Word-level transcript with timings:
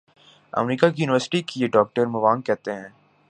امریکہ 0.53 0.89
کی 0.89 1.01
یونیورسٹی 1.01 1.41
کیے 1.43 1.67
ڈاکٹر 1.67 2.05
موانگ 2.07 2.41
کہتے 2.41 2.73
ہیں 2.73 2.89